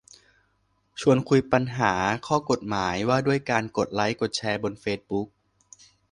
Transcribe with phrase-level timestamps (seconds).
[1.01, 1.93] ชวนคุยปัญหา
[2.27, 5.27] ข้อกฎหมายว่าด้วยการกดไลค์กดแชร์บนเฟซบุ๊ก